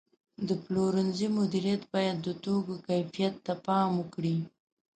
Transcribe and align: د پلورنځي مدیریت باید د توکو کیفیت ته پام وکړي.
د 0.47 0.49
پلورنځي 0.63 1.27
مدیریت 1.37 1.83
باید 1.93 2.17
د 2.21 2.27
توکو 2.43 2.73
کیفیت 2.87 3.33
ته 3.45 3.53
پام 3.65 3.89
وکړي. 3.97 4.37